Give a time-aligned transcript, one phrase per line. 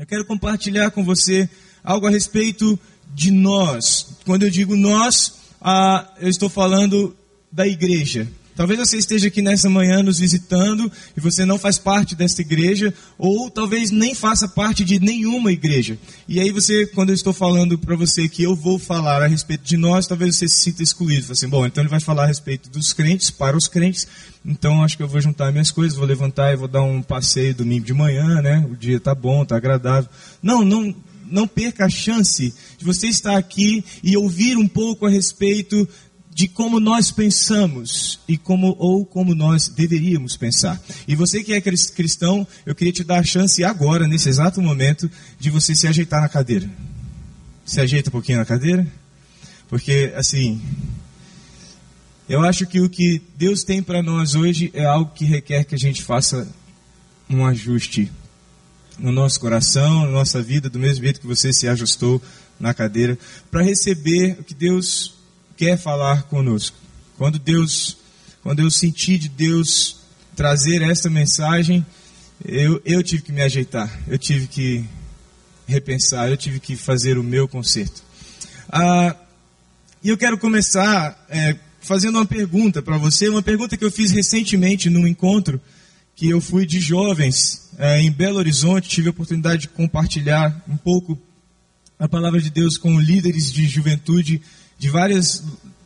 [0.00, 1.46] Eu quero compartilhar com você
[1.84, 2.80] algo a respeito
[3.14, 4.16] de nós.
[4.24, 7.14] Quando eu digo nós, ah, eu estou falando
[7.52, 8.26] da igreja.
[8.60, 12.92] Talvez você esteja aqui nessa manhã nos visitando e você não faz parte dessa igreja,
[13.16, 15.96] ou talvez nem faça parte de nenhuma igreja.
[16.28, 19.64] E aí você, quando eu estou falando para você que eu vou falar a respeito
[19.64, 21.22] de nós, talvez você se sinta excluído.
[21.22, 24.06] Fala assim, bom, então ele vai falar a respeito dos crentes, para os crentes,
[24.44, 27.54] então acho que eu vou juntar minhas coisas, vou levantar e vou dar um passeio
[27.54, 28.68] domingo de manhã, né?
[28.70, 30.10] O dia tá bom, tá agradável.
[30.42, 30.94] Não, não,
[31.30, 35.88] não perca a chance de você estar aqui e ouvir um pouco a respeito
[36.32, 40.80] de como nós pensamos e como ou como nós deveríamos pensar.
[41.06, 45.10] E você que é cristão, eu queria te dar a chance agora, nesse exato momento,
[45.38, 46.70] de você se ajeitar na cadeira.
[47.64, 48.86] Se ajeita um pouquinho na cadeira,
[49.68, 50.60] porque assim,
[52.28, 55.74] eu acho que o que Deus tem para nós hoje é algo que requer que
[55.74, 56.48] a gente faça
[57.28, 58.10] um ajuste
[58.98, 62.22] no nosso coração, na nossa vida, do mesmo jeito que você se ajustou
[62.58, 63.18] na cadeira,
[63.50, 65.19] para receber o que Deus
[65.60, 66.74] quer falar conosco.
[67.18, 67.98] Quando Deus,
[68.42, 69.98] quando eu senti de Deus
[70.34, 71.84] trazer esta mensagem,
[72.42, 74.82] eu, eu tive que me ajeitar, eu tive que
[75.66, 78.02] repensar, eu tive que fazer o meu conserto.
[78.70, 79.14] Ah,
[80.02, 84.12] e eu quero começar é, fazendo uma pergunta para você, uma pergunta que eu fiz
[84.12, 85.60] recentemente num encontro
[86.16, 90.78] que eu fui de jovens é, em Belo Horizonte, tive a oportunidade de compartilhar um
[90.78, 91.20] pouco
[91.98, 94.40] a palavra de Deus com líderes de juventude
[94.80, 95.44] de várias,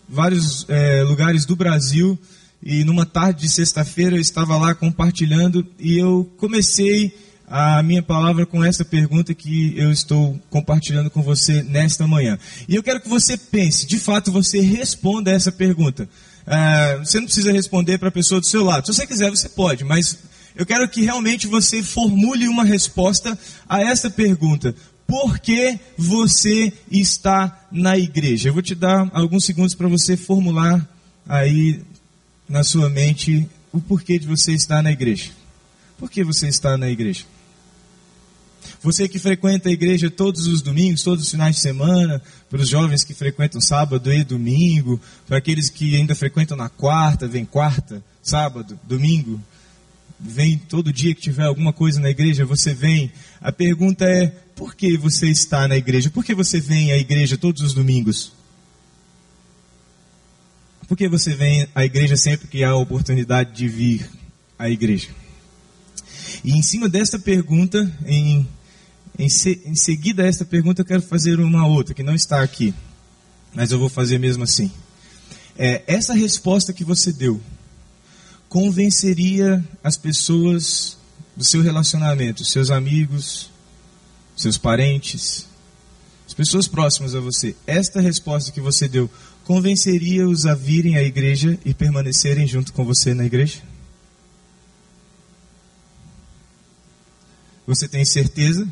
[0.08, 2.16] vários é, lugares do Brasil.
[2.62, 7.12] E numa tarde de sexta-feira eu estava lá compartilhando e eu comecei
[7.46, 12.38] a minha palavra com essa pergunta que eu estou compartilhando com você nesta manhã.
[12.68, 16.08] E eu quero que você pense, de fato você responda essa pergunta.
[16.46, 18.86] É, você não precisa responder para a pessoa do seu lado.
[18.86, 20.18] Se você quiser, você pode, mas
[20.54, 23.36] eu quero que realmente você formule uma resposta
[23.68, 24.74] a essa pergunta
[25.06, 28.48] por que você está na igreja.
[28.48, 30.88] Eu vou te dar alguns segundos para você formular
[31.28, 31.80] aí
[32.48, 35.30] na sua mente o porquê de você estar na igreja.
[35.98, 37.24] Por que você está na igreja?
[38.82, 42.68] Você que frequenta a igreja todos os domingos, todos os finais de semana, para os
[42.68, 48.02] jovens que frequentam sábado e domingo, para aqueles que ainda frequentam na quarta, vem quarta,
[48.22, 49.40] sábado, domingo,
[50.18, 53.12] vem todo dia que tiver alguma coisa na igreja, você vem.
[53.40, 56.10] A pergunta é: por que você está na igreja?
[56.10, 58.32] Por que você vem à igreja todos os domingos?
[60.86, 64.08] Por que você vem à igreja sempre que há a oportunidade de vir
[64.58, 65.08] à igreja?
[66.44, 68.46] E em cima desta pergunta, em,
[69.18, 72.42] em, se, em seguida a esta pergunta, eu quero fazer uma outra, que não está
[72.42, 72.74] aqui,
[73.54, 74.70] mas eu vou fazer mesmo assim.
[75.56, 77.40] É, essa resposta que você deu
[78.54, 80.96] convenceria as pessoas
[81.36, 83.50] do seu relacionamento, seus amigos,
[84.36, 85.48] seus parentes,
[86.24, 89.10] as pessoas próximas a você, esta resposta que você deu
[89.42, 93.60] convenceria-os a virem à igreja e permanecerem junto com você na igreja?
[97.66, 98.68] Você tem certeza?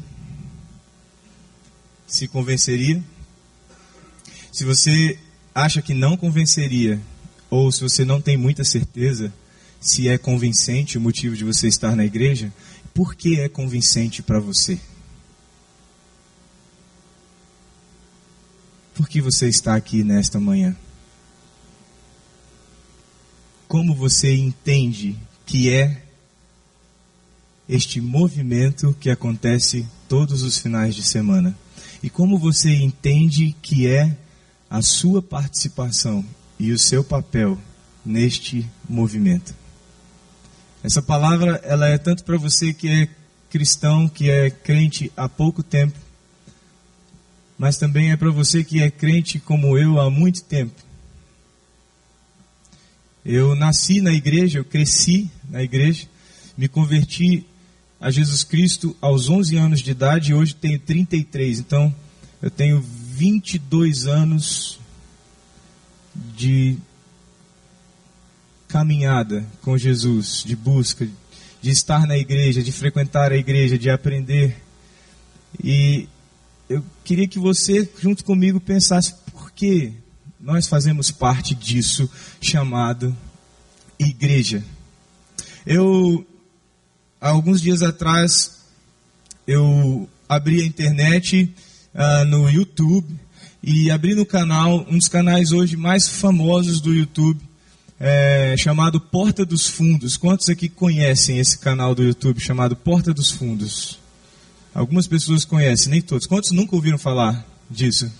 [2.06, 3.02] Se convenceria?
[4.52, 5.18] Se você
[5.52, 7.00] acha que não convenceria,
[7.50, 9.32] ou se você não tem muita certeza
[9.82, 12.52] se é convincente o motivo de você estar na igreja,
[12.94, 14.78] por que é convincente para você?
[18.94, 20.76] Por que você está aqui nesta manhã?
[23.66, 26.04] Como você entende que é
[27.68, 31.58] este movimento que acontece todos os finais de semana?
[32.00, 34.16] E como você entende que é
[34.70, 36.24] a sua participação
[36.56, 37.58] e o seu papel
[38.04, 39.61] neste movimento?
[40.82, 43.08] Essa palavra ela é tanto para você que é
[43.50, 45.96] cristão, que é crente há pouco tempo,
[47.56, 50.74] mas também é para você que é crente como eu há muito tempo.
[53.24, 56.08] Eu nasci na igreja, eu cresci na igreja,
[56.56, 57.46] me converti
[58.00, 61.60] a Jesus Cristo aos 11 anos de idade e hoje tenho 33.
[61.60, 61.94] Então,
[62.42, 64.80] eu tenho 22 anos
[66.36, 66.76] de
[68.72, 71.06] caminhada com Jesus, de busca,
[71.60, 74.56] de estar na igreja, de frequentar a igreja, de aprender.
[75.62, 76.08] E
[76.70, 79.92] eu queria que você, junto comigo, pensasse por que
[80.40, 82.10] nós fazemos parte disso
[82.40, 83.14] chamado
[83.98, 84.64] igreja.
[85.66, 86.26] Eu,
[87.20, 88.62] há alguns dias atrás,
[89.46, 91.54] eu abri a internet
[91.94, 93.14] uh, no YouTube
[93.62, 97.38] e abri no canal, um dos canais hoje mais famosos do YouTube,
[98.04, 100.16] é, chamado Porta dos Fundos.
[100.16, 103.96] Quantos aqui conhecem esse canal do YouTube chamado Porta dos Fundos?
[104.74, 106.26] Algumas pessoas conhecem, nem todos.
[106.26, 108.10] Quantos nunca ouviram falar disso?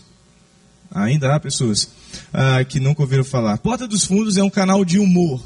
[0.89, 1.91] Ainda há pessoas
[2.33, 3.59] ah, que nunca ouviram falar.
[3.59, 5.43] Porta dos Fundos é um canal de humor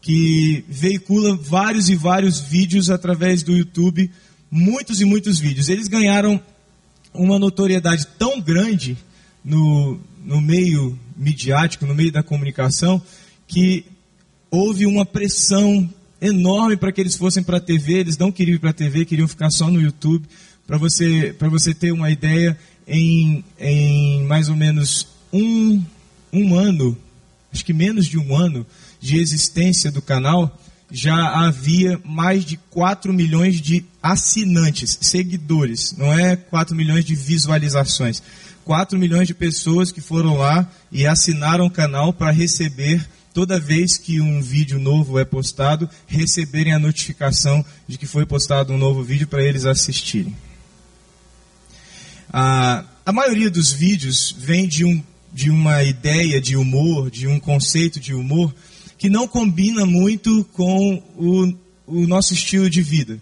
[0.00, 4.10] que veicula vários e vários vídeos através do YouTube,
[4.50, 5.68] muitos e muitos vídeos.
[5.68, 6.40] Eles ganharam
[7.14, 8.98] uma notoriedade tão grande
[9.44, 13.00] no, no meio midiático, no meio da comunicação,
[13.48, 13.84] que
[14.50, 15.88] houve uma pressão
[16.20, 17.94] enorme para que eles fossem para a TV.
[17.94, 20.24] Eles não queriam ir para a TV, queriam ficar só no YouTube.
[20.66, 22.56] Para você, você ter uma ideia,
[22.86, 25.82] em, em mais ou menos um,
[26.32, 26.96] um ano,
[27.52, 28.66] acho que menos de um ano
[29.00, 30.58] de existência do canal,
[30.90, 38.22] já havia mais de 4 milhões de assinantes, seguidores, não é 4 milhões de visualizações.
[38.64, 43.96] 4 milhões de pessoas que foram lá e assinaram o canal para receber, toda vez
[43.96, 49.02] que um vídeo novo é postado, receberem a notificação de que foi postado um novo
[49.02, 50.34] vídeo para eles assistirem.
[52.30, 55.02] A, maioria dos vídeos vem de, um,
[55.32, 58.54] de uma ideia de humor, de um conceito de humor,
[58.98, 61.54] que não combina muito com o,
[61.86, 63.18] o nosso estilo de vida.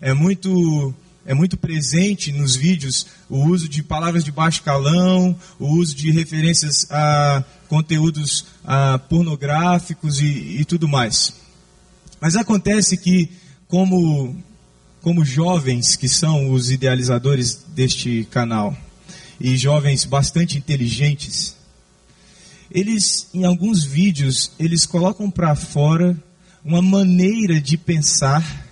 [0.00, 0.94] É muito
[1.28, 6.10] é muito presente nos vídeos o uso de palavras de baixo calão, o uso de
[6.10, 11.34] referências a conteúdos a pornográficos e, e tudo mais.
[12.18, 13.28] Mas acontece que,
[13.68, 14.42] como,
[15.02, 18.74] como jovens que são os idealizadores deste canal,
[19.38, 21.54] e jovens bastante inteligentes,
[22.70, 26.16] eles, em alguns vídeos, eles colocam para fora
[26.64, 28.66] uma maneira de pensar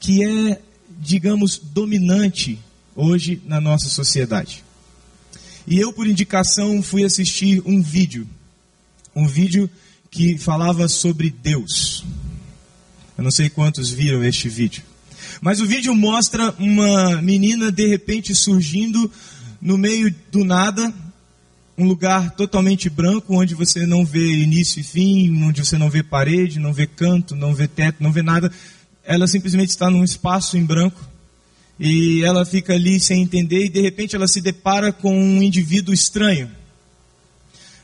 [0.00, 0.58] que é
[1.02, 2.58] digamos, dominante
[2.94, 4.62] hoje na nossa sociedade.
[5.66, 8.26] E eu, por indicação, fui assistir um vídeo.
[9.14, 9.68] Um vídeo
[10.10, 12.04] que falava sobre Deus.
[13.18, 14.84] Eu não sei quantos viram este vídeo.
[15.40, 19.10] Mas o vídeo mostra uma menina de repente surgindo
[19.60, 20.92] no meio do nada,
[21.76, 26.02] um lugar totalmente branco, onde você não vê início e fim, onde você não vê
[26.02, 28.52] parede, não vê canto, não vê teto, não vê nada
[29.04, 31.00] ela simplesmente está num espaço em branco
[31.78, 35.92] e ela fica ali sem entender e de repente ela se depara com um indivíduo
[35.92, 36.50] estranho,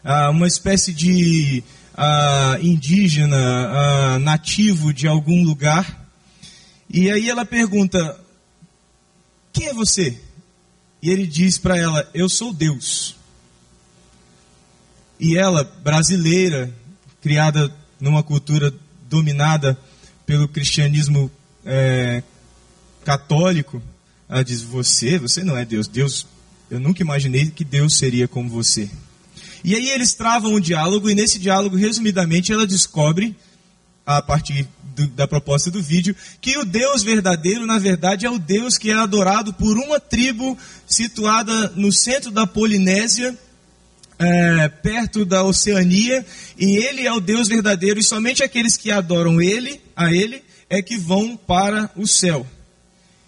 [0.04, 1.62] ah, uma espécie de
[1.96, 6.06] ah, indígena, ah, nativo de algum lugar.
[6.88, 8.18] E aí ela pergunta:
[9.52, 10.16] Quem é você?
[11.02, 13.16] E ele diz para ela: Eu sou Deus.
[15.18, 16.72] E ela, brasileira,
[17.20, 18.72] criada numa cultura
[19.08, 19.76] dominada
[20.28, 21.30] pelo cristianismo
[21.64, 22.22] é,
[23.02, 23.82] católico,
[24.28, 25.88] ela diz: Você, você não é Deus.
[25.88, 26.26] Deus,
[26.70, 28.90] eu nunca imaginei que Deus seria como você.
[29.64, 33.34] E aí eles travam um diálogo, e nesse diálogo, resumidamente, ela descobre,
[34.04, 38.38] a partir do, da proposta do vídeo, que o Deus verdadeiro, na verdade, é o
[38.38, 43.34] Deus que é adorado por uma tribo situada no centro da Polinésia,
[44.18, 46.24] é, perto da Oceania,
[46.58, 50.82] e ele é o Deus verdadeiro, e somente aqueles que adoram ele, a ele, é
[50.82, 52.46] que vão para o céu.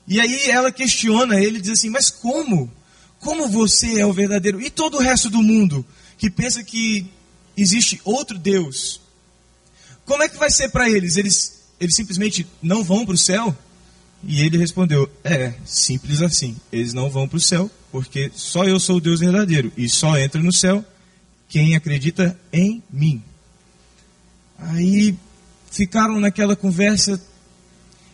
[0.06, 2.70] E aí ela questiona ele, diz assim: Mas como?
[3.20, 4.60] Como você é o verdadeiro?
[4.60, 5.84] E todo o resto do mundo
[6.18, 7.06] que pensa que
[7.56, 9.00] existe outro Deus?
[10.04, 11.16] Como é que vai ser para eles?
[11.16, 13.56] Eles, eles simplesmente não vão para o céu?
[14.22, 16.56] E ele respondeu: É, simples assim.
[16.70, 19.72] Eles não vão para o céu, porque só eu sou o Deus verdadeiro.
[19.76, 20.84] E só entra no céu
[21.48, 23.22] quem acredita em mim.
[24.58, 25.16] Aí
[25.70, 27.20] ficaram naquela conversa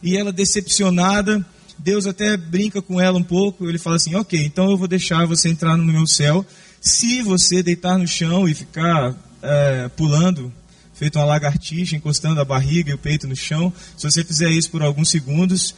[0.02, 1.44] e ela decepcionada.
[1.78, 3.68] Deus até brinca com ela um pouco.
[3.68, 6.44] Ele fala assim: Ok, então eu vou deixar você entrar no meu céu.
[6.80, 10.52] Se você deitar no chão e ficar é, pulando,
[10.94, 14.70] feito uma lagartixa, encostando a barriga e o peito no chão, se você fizer isso
[14.70, 15.74] por alguns segundos,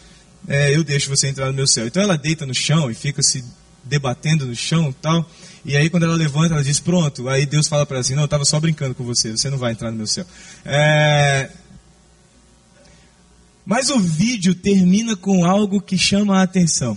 [0.47, 1.87] é, eu deixo você entrar no meu céu.
[1.87, 3.45] Então ela deita no chão e fica se
[3.85, 5.29] debatendo no chão tal.
[5.65, 7.29] E aí quando ela levanta, ela diz, pronto.
[7.29, 9.59] Aí Deus fala para ela assim, não, eu estava só brincando com você, você não
[9.59, 10.27] vai entrar no meu céu.
[10.65, 11.51] É...
[13.65, 16.97] Mas o vídeo termina com algo que chama a atenção.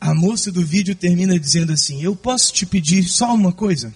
[0.00, 3.92] A moça do vídeo termina dizendo assim, eu posso te pedir só uma coisa?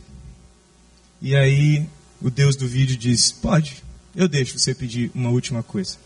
[1.23, 1.87] E aí
[2.21, 3.83] o Deus do vídeo diz, pode,
[4.14, 5.97] eu deixo você pedir uma última coisa.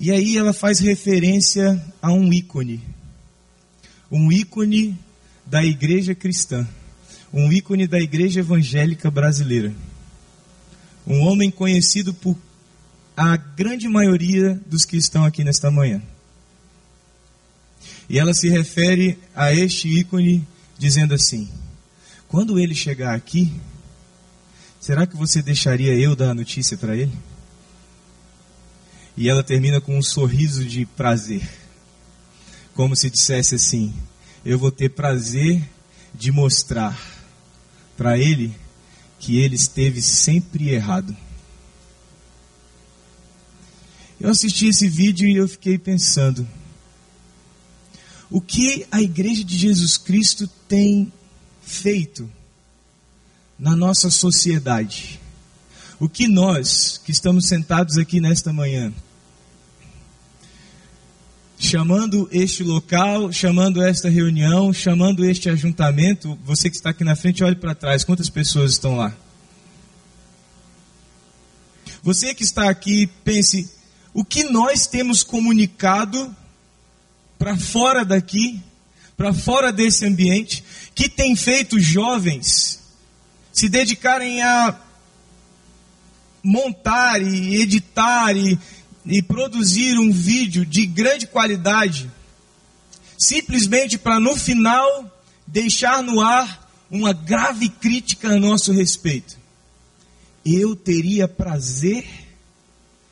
[0.00, 2.82] E aí ela faz referência a um ícone.
[4.10, 4.98] Um ícone
[5.44, 6.66] da igreja cristã.
[7.30, 9.74] Um ícone da igreja evangélica brasileira.
[11.06, 12.34] Um homem conhecido por
[13.14, 16.00] a grande maioria dos que estão aqui nesta manhã.
[18.08, 21.46] E ela se refere a este ícone dizendo assim:
[22.26, 23.52] Quando ele chegar aqui,
[24.80, 27.12] será que você deixaria eu dar a notícia para ele?
[29.16, 31.48] E ela termina com um sorriso de prazer.
[32.74, 33.92] Como se dissesse assim:
[34.44, 35.62] Eu vou ter prazer
[36.14, 36.98] de mostrar
[37.96, 38.54] para ele
[39.18, 41.14] que ele esteve sempre errado.
[44.18, 46.46] Eu assisti esse vídeo e eu fiquei pensando:
[48.30, 51.12] o que a Igreja de Jesus Cristo tem
[51.60, 52.30] feito
[53.58, 55.19] na nossa sociedade?
[56.00, 58.90] O que nós, que estamos sentados aqui nesta manhã,
[61.58, 67.44] chamando este local, chamando esta reunião, chamando este ajuntamento, você que está aqui na frente,
[67.44, 69.14] olhe para trás, quantas pessoas estão lá?
[72.02, 73.70] Você que está aqui, pense,
[74.14, 76.34] o que nós temos comunicado
[77.38, 78.58] para fora daqui,
[79.18, 80.64] para fora desse ambiente,
[80.94, 82.80] que tem feito jovens
[83.52, 84.72] se dedicarem a
[86.42, 88.58] montar e editar e,
[89.06, 92.10] e produzir um vídeo de grande qualidade,
[93.18, 95.10] simplesmente para no final
[95.46, 99.38] deixar no ar uma grave crítica a nosso respeito.
[100.44, 102.04] Eu teria prazer,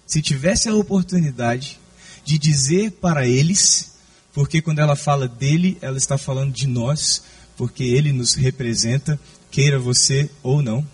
[0.07, 1.79] se tivesse a oportunidade,
[2.25, 3.93] de dizer para eles,
[4.33, 7.23] porque quando ela fala dele, ela está falando de nós,
[7.57, 9.19] porque ele nos representa,
[9.51, 10.87] queira você ou não.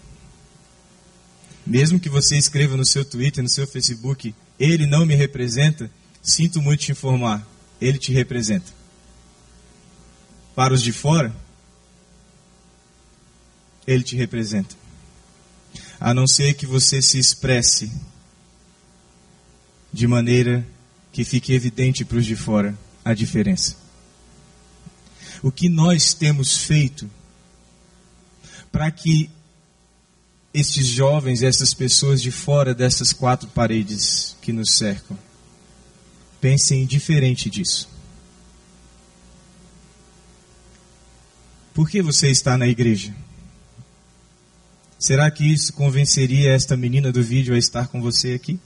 [1.66, 5.90] Mesmo que você escreva no seu Twitter, no seu Facebook, ele não me representa,
[6.22, 7.46] sinto muito te informar,
[7.80, 8.70] ele te representa.
[10.54, 11.34] Para os de fora,
[13.86, 14.74] ele te representa.
[15.98, 17.90] A não ser que você se expresse
[19.92, 20.66] de maneira
[21.12, 23.76] que fique evidente para os de fora a diferença.
[25.42, 27.08] O que nós temos feito
[28.72, 29.30] para que
[30.54, 35.18] estes jovens, essas pessoas de fora dessas quatro paredes que nos cercam,
[36.40, 37.88] pensem diferente disso.
[41.74, 43.12] Por que você está na igreja?
[44.96, 48.60] Será que isso convenceria esta menina do vídeo a estar com você aqui?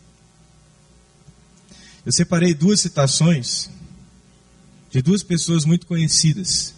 [2.04, 3.70] Eu separei duas citações
[4.90, 6.74] de duas pessoas muito conhecidas.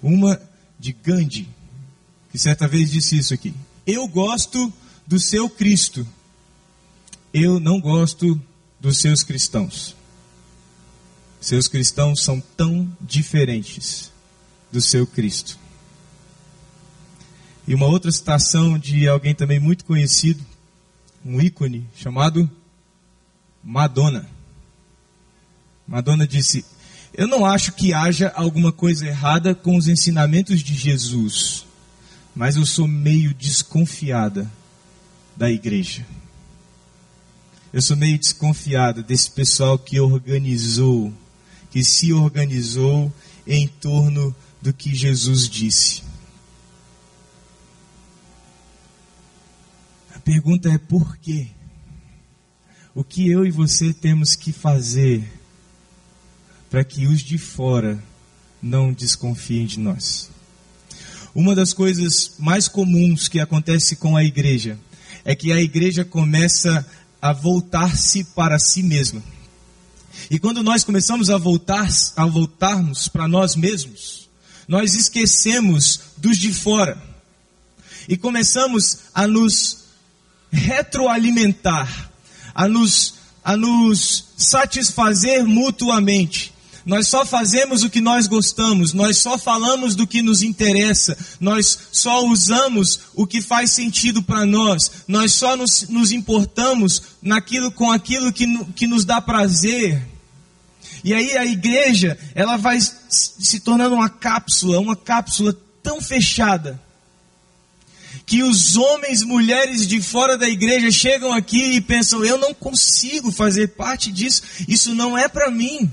[0.00, 0.40] Uma
[0.78, 1.48] de Gandhi,
[2.30, 3.52] que certa vez disse isso aqui.
[3.86, 4.72] Eu gosto
[5.06, 6.04] do seu Cristo.
[7.32, 8.40] Eu não gosto
[8.80, 9.94] dos seus cristãos.
[11.40, 14.10] Seus cristãos são tão diferentes
[14.72, 15.56] do seu Cristo.
[17.68, 20.44] E uma outra citação de alguém também muito conhecido,
[21.24, 22.50] um ícone chamado
[23.62, 24.28] Madonna.
[25.86, 26.64] Madonna disse:
[27.14, 31.65] Eu não acho que haja alguma coisa errada com os ensinamentos de Jesus
[32.36, 34.52] mas eu sou meio desconfiada
[35.34, 36.06] da igreja.
[37.72, 41.10] Eu sou meio desconfiada desse pessoal que organizou,
[41.70, 43.10] que se organizou
[43.46, 46.02] em torno do que Jesus disse.
[50.14, 51.48] A pergunta é por quê?
[52.94, 55.26] O que eu e você temos que fazer
[56.68, 58.02] para que os de fora
[58.60, 60.35] não desconfiem de nós?
[61.36, 64.78] Uma das coisas mais comuns que acontece com a igreja
[65.22, 66.86] é que a igreja começa
[67.20, 69.22] a voltar-se para si mesma.
[70.30, 74.30] E quando nós começamos a voltar, a voltarmos para nós mesmos,
[74.66, 76.96] nós esquecemos dos de fora
[78.08, 79.84] e começamos a nos
[80.50, 82.10] retroalimentar,
[82.54, 83.12] a nos,
[83.44, 86.54] a nos satisfazer mutuamente.
[86.86, 91.76] Nós só fazemos o que nós gostamos, nós só falamos do que nos interessa, nós
[91.90, 97.90] só usamos o que faz sentido para nós, nós só nos, nos, importamos naquilo com
[97.90, 100.00] aquilo que, que nos dá prazer.
[101.02, 106.80] E aí a igreja, ela vai se tornando uma cápsula, uma cápsula tão fechada,
[108.24, 113.32] que os homens, mulheres de fora da igreja chegam aqui e pensam: eu não consigo
[113.32, 115.90] fazer parte disso, isso não é para mim.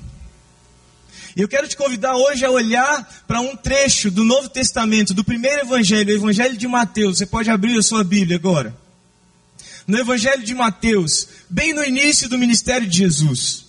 [1.36, 5.24] E eu quero te convidar hoje a olhar para um trecho do Novo Testamento, do
[5.24, 7.18] primeiro Evangelho, o Evangelho de Mateus.
[7.18, 8.76] Você pode abrir a sua Bíblia agora.
[9.88, 13.66] No Evangelho de Mateus, bem no início do ministério de Jesus.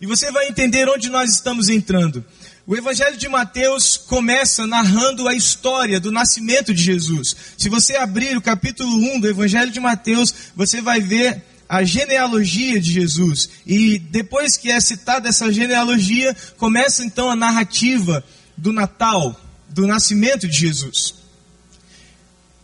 [0.00, 2.24] E você vai entender onde nós estamos entrando.
[2.68, 7.34] O Evangelho de Mateus começa narrando a história do nascimento de Jesus.
[7.56, 12.78] Se você abrir o capítulo 1 do Evangelho de Mateus, você vai ver a genealogia
[12.78, 13.48] de Jesus.
[13.66, 18.22] E depois que é citada essa genealogia, começa então a narrativa
[18.54, 19.34] do Natal,
[19.70, 21.14] do nascimento de Jesus.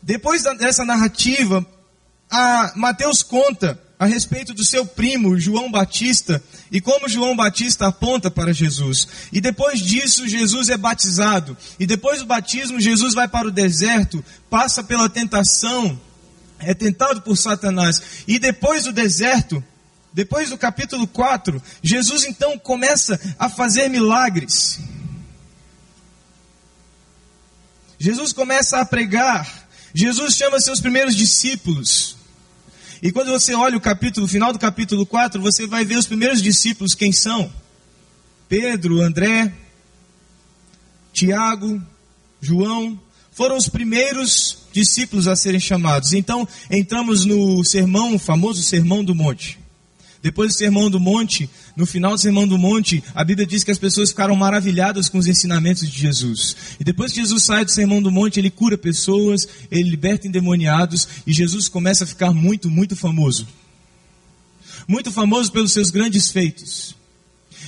[0.03, 1.65] depois dessa narrativa,
[2.77, 8.53] Mateus conta a respeito do seu primo João Batista e como João Batista aponta para
[8.53, 9.07] Jesus.
[9.33, 11.57] E depois disso, Jesus é batizado.
[11.79, 15.99] E depois do batismo, Jesus vai para o deserto, passa pela tentação,
[16.59, 18.25] é tentado por Satanás.
[18.27, 19.63] E depois do deserto,
[20.13, 24.81] depois do capítulo 4, Jesus então começa a fazer milagres.
[27.99, 29.69] Jesus começa a pregar.
[29.95, 32.24] Jesus chama seus primeiros discípulos.
[33.05, 36.07] E quando você olha o capítulo, o final do capítulo 4, você vai ver os
[36.07, 37.53] primeiros discípulos quem são?
[38.49, 39.53] Pedro, André,
[41.13, 41.83] Tiago,
[42.41, 42.99] João,
[43.31, 46.15] foram os primeiros discípulos a serem chamados.
[46.15, 49.59] Então, entramos no sermão, o famoso Sermão do Monte.
[50.25, 53.71] Depois do Sermão do Monte, no final do Sermão do Monte, a Bíblia diz que
[53.71, 56.57] as pessoas ficaram maravilhadas com os ensinamentos de Jesus.
[56.81, 61.07] E depois que Jesus sai do Sermão do Monte, ele cura pessoas, ele liberta endemoniados,
[61.27, 63.47] e Jesus começa a ficar muito, muito famoso.
[64.89, 66.97] Muito famoso pelos seus grandes feitos.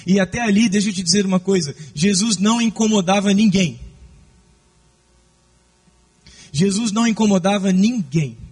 [0.07, 3.79] E até ali, deixa eu te dizer uma coisa: Jesus não incomodava ninguém.
[6.51, 8.46] Jesus não incomodava ninguém.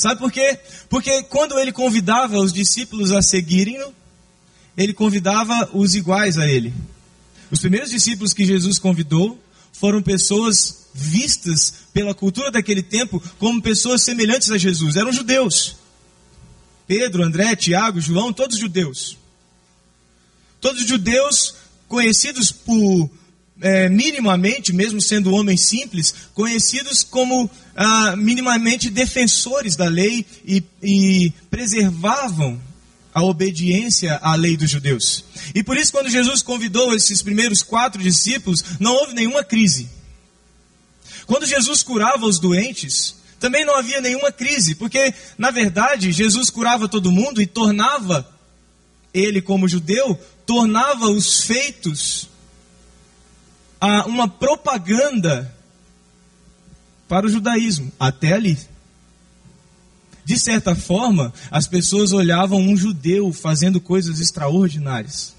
[0.00, 0.58] Sabe por quê?
[0.88, 3.92] Porque quando ele convidava os discípulos a seguirem-no,
[4.74, 6.72] ele convidava os iguais a ele.
[7.50, 9.38] Os primeiros discípulos que Jesus convidou
[9.74, 14.96] foram pessoas vistas pela cultura daquele tempo como pessoas semelhantes a Jesus.
[14.96, 15.76] Eram judeus.
[16.86, 19.18] Pedro, André, Tiago, João, todos judeus.
[20.62, 23.10] Todos judeus conhecidos por
[23.60, 27.50] é, minimamente, mesmo sendo homens simples, conhecidos como
[27.82, 32.60] ah, minimamente defensores da lei e, e preservavam
[33.14, 35.24] a obediência à lei dos judeus.
[35.54, 39.88] E por isso, quando Jesus convidou esses primeiros quatro discípulos, não houve nenhuma crise.
[41.24, 46.86] Quando Jesus curava os doentes, também não havia nenhuma crise, porque, na verdade, Jesus curava
[46.86, 48.30] todo mundo e tornava
[49.14, 52.28] ele, como judeu, tornava os feitos
[53.80, 55.50] a uma propaganda
[57.10, 58.56] para o judaísmo, até ali.
[60.24, 65.34] De certa forma, as pessoas olhavam um judeu fazendo coisas extraordinárias.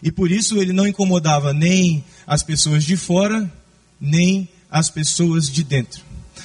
[0.00, 3.52] E por isso ele não incomodava nem as pessoas de fora,
[4.00, 6.04] nem as pessoas de dentro.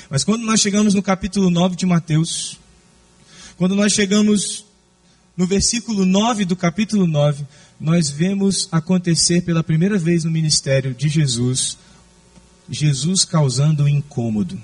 [0.09, 2.57] Mas quando nós chegamos no capítulo 9 de Mateus,
[3.57, 4.65] quando nós chegamos
[5.37, 7.45] no versículo 9 do capítulo 9,
[7.79, 11.77] nós vemos acontecer pela primeira vez no ministério de Jesus,
[12.71, 14.57] Jesus causando incômodo.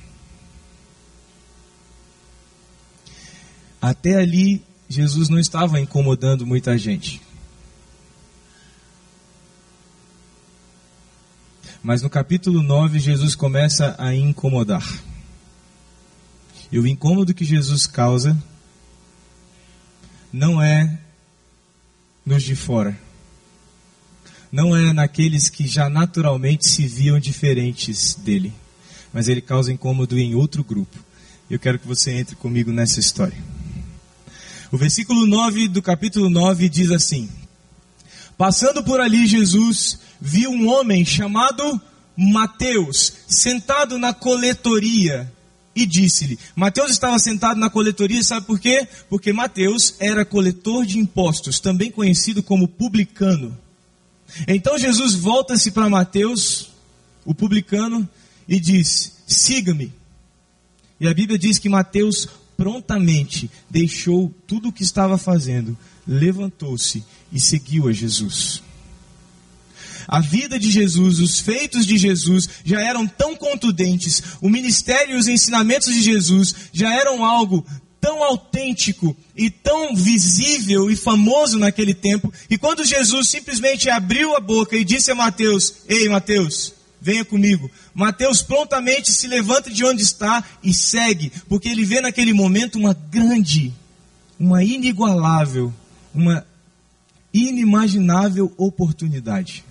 [3.82, 7.22] Até ali, Jesus não estava incomodando muita gente.
[11.84, 14.88] Mas no capítulo 9, Jesus começa a incomodar.
[16.72, 18.42] E o incômodo que Jesus causa
[20.32, 20.98] não é
[22.26, 23.07] nos de fora
[24.58, 28.52] não é naqueles que já naturalmente se viam diferentes dele,
[29.14, 30.98] mas ele causa incômodo em outro grupo.
[31.48, 33.38] Eu quero que você entre comigo nessa história.
[34.72, 37.30] O versículo 9 do capítulo 9 diz assim:
[38.36, 41.80] Passando por ali, Jesus viu um homem chamado
[42.18, 45.32] Mateus, sentado na coletoria,
[45.76, 48.88] e disse-lhe: Mateus estava sentado na coletoria, sabe por quê?
[49.08, 53.56] Porque Mateus era coletor de impostos, também conhecido como publicano.
[54.48, 56.70] Então Jesus volta-se para Mateus,
[57.26, 58.08] o publicano,
[58.48, 59.94] e diz: Siga-me.
[61.00, 67.40] E a Bíblia diz que Mateus prontamente deixou tudo o que estava fazendo, levantou-se e
[67.40, 68.64] seguiu a Jesus.
[70.08, 75.20] A vida de Jesus, os feitos de Jesus já eram tão contundentes, o ministério e
[75.20, 77.66] os ensinamentos de Jesus já eram algo
[78.08, 82.32] tão autêntico e tão visível e famoso naquele tempo.
[82.50, 87.70] E quando Jesus simplesmente abriu a boca e disse a Mateus: Ei, Mateus, venha comigo.
[87.94, 92.94] Mateus prontamente se levanta de onde está e segue, porque ele vê naquele momento uma
[92.94, 93.74] grande,
[94.40, 95.74] uma inigualável,
[96.16, 96.48] uma
[97.34, 99.66] inimaginável oportunidade.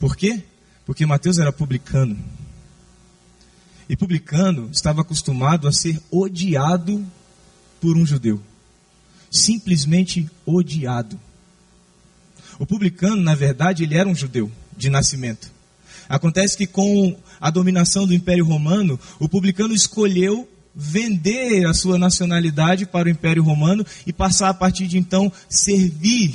[0.00, 0.42] Por quê?
[0.86, 2.16] Porque Mateus era publicano.
[3.88, 7.04] E publicano estava acostumado a ser odiado
[7.80, 8.40] por um judeu.
[9.30, 11.18] Simplesmente odiado.
[12.58, 15.50] O publicano, na verdade, ele era um judeu de nascimento.
[16.08, 22.86] Acontece que com a dominação do Império Romano, o publicano escolheu vender a sua nacionalidade
[22.86, 26.34] para o Império Romano e passar a partir de então servir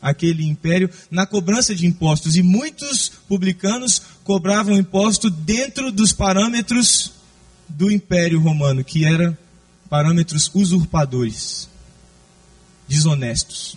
[0.00, 2.36] aquele império na cobrança de impostos.
[2.36, 7.12] E muitos publicanos cobravam imposto dentro dos parâmetros
[7.68, 9.36] do Império Romano, que eram
[9.88, 11.68] parâmetros usurpadores,
[12.86, 13.76] desonestos.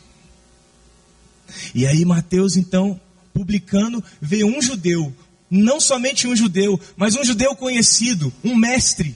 [1.76, 3.00] E aí Mateus, então,
[3.34, 5.14] publicando, vê um judeu,
[5.50, 9.16] não somente um judeu, mas um judeu conhecido, um mestre,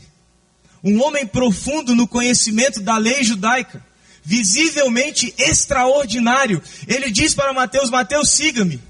[0.83, 3.83] um homem profundo no conhecimento da lei judaica,
[4.25, 6.61] visivelmente extraordinário.
[6.87, 8.81] Ele diz para Mateus: Mateus, siga-me.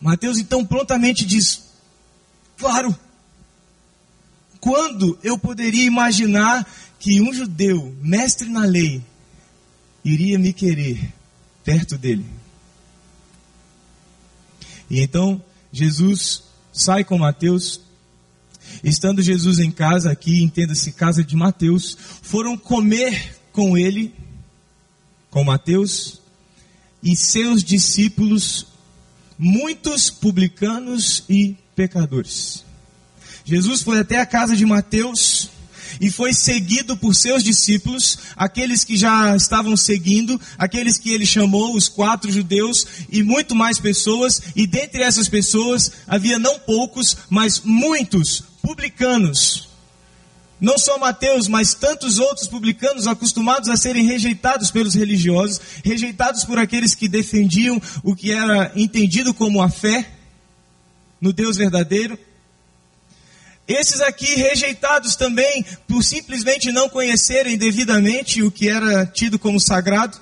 [0.00, 1.64] Mateus então prontamente diz:
[2.56, 2.96] Claro.
[4.60, 6.66] Quando eu poderia imaginar
[6.98, 9.00] que um judeu, mestre na lei,
[10.04, 11.12] iria me querer
[11.62, 12.24] perto dele?
[14.90, 17.80] E então Jesus sai com Mateus.
[18.82, 24.12] Estando Jesus em casa, aqui entenda-se casa de Mateus, foram comer com ele,
[25.30, 26.20] com Mateus,
[27.02, 28.66] e seus discípulos,
[29.38, 32.62] muitos publicanos e pecadores.
[33.46, 35.48] Jesus foi até a casa de Mateus
[35.98, 41.74] e foi seguido por seus discípulos, aqueles que já estavam seguindo, aqueles que ele chamou,
[41.74, 47.62] os quatro judeus e muito mais pessoas, e dentre essas pessoas havia não poucos, mas
[47.64, 49.65] muitos publicanos.
[50.60, 56.58] Não só Mateus, mas tantos outros publicanos acostumados a serem rejeitados pelos religiosos, rejeitados por
[56.58, 60.08] aqueles que defendiam o que era entendido como a fé
[61.20, 62.18] no Deus verdadeiro.
[63.68, 70.18] Esses aqui rejeitados também por simplesmente não conhecerem devidamente o que era tido como sagrado,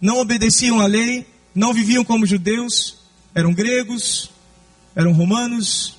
[0.00, 2.98] não obedeciam à lei, não viviam como judeus,
[3.34, 4.30] eram gregos,
[4.94, 5.96] eram romanos,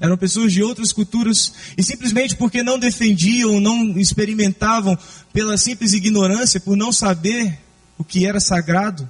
[0.00, 4.96] eram pessoas de outras culturas, e simplesmente porque não defendiam, não experimentavam,
[5.32, 7.58] pela simples ignorância, por não saber
[7.96, 9.08] o que era sagrado,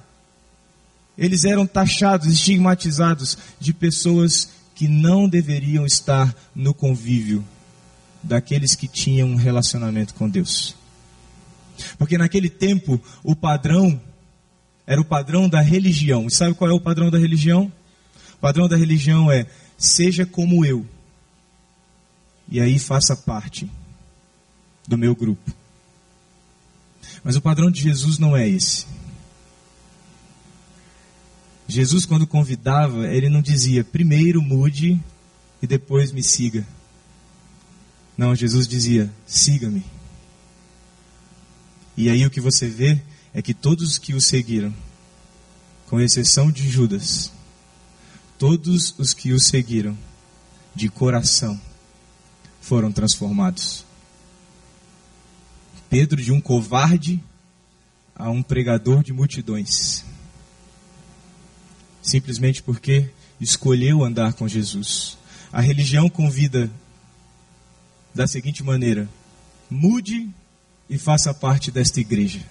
[1.17, 7.43] eles eram taxados, estigmatizados de pessoas que não deveriam estar no convívio
[8.23, 10.75] daqueles que tinham um relacionamento com Deus.
[11.97, 13.99] Porque naquele tempo o padrão
[14.87, 16.27] era o padrão da religião.
[16.27, 17.71] E sabe qual é o padrão da religião?
[18.35, 19.45] O padrão da religião é
[19.79, 20.85] seja como eu.
[22.49, 23.69] E aí faça parte
[24.87, 25.51] do meu grupo.
[27.23, 28.85] Mas o padrão de Jesus não é esse.
[31.67, 34.99] Jesus, quando convidava, ele não dizia, primeiro mude
[35.61, 36.67] e depois me siga.
[38.17, 39.85] Não, Jesus dizia, siga-me.
[41.95, 42.99] E aí o que você vê
[43.33, 44.73] é que todos que o seguiram,
[45.87, 47.31] com exceção de Judas,
[48.39, 49.95] todos os que o seguiram,
[50.73, 51.61] de coração,
[52.59, 53.85] foram transformados.
[55.89, 57.21] Pedro, de um covarde
[58.15, 60.03] a um pregador de multidões
[62.01, 65.17] simplesmente porque escolheu andar com Jesus.
[65.51, 66.69] A religião convida
[68.13, 69.07] da seguinte maneira:
[69.69, 70.29] mude
[70.89, 72.41] e faça parte desta igreja.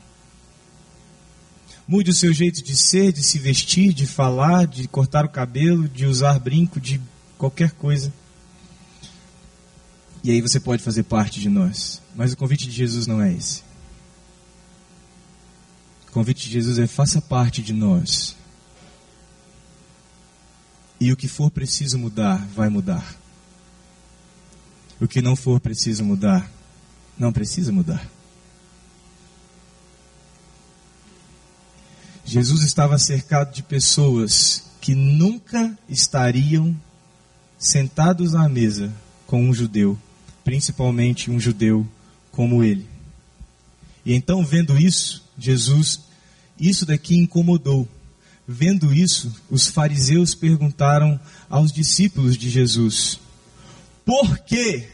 [1.88, 5.88] Mude o seu jeito de ser, de se vestir, de falar, de cortar o cabelo,
[5.88, 7.00] de usar brinco, de
[7.38, 8.12] qualquer coisa.
[10.22, 12.02] E aí você pode fazer parte de nós.
[12.14, 13.62] Mas o convite de Jesus não é esse.
[16.08, 18.36] O convite de Jesus é faça parte de nós.
[21.00, 23.16] E o que for preciso mudar, vai mudar.
[25.00, 26.50] O que não for preciso mudar,
[27.18, 28.06] não precisa mudar.
[32.28, 36.76] Jesus estava cercado de pessoas que nunca estariam
[37.58, 38.92] sentados à mesa
[39.26, 39.98] com um judeu,
[40.44, 41.88] principalmente um judeu
[42.30, 42.86] como ele.
[44.04, 46.00] E então, vendo isso, Jesus,
[46.60, 47.88] isso daqui incomodou.
[48.46, 53.18] Vendo isso, os fariseus perguntaram aos discípulos de Jesus:
[54.04, 54.86] Por quê?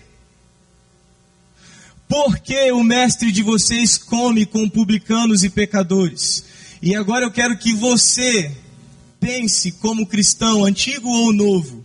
[2.08, 6.53] Por que o mestre de vocês come com publicanos e pecadores?
[6.84, 8.54] E agora eu quero que você
[9.18, 11.82] pense como cristão, antigo ou novo.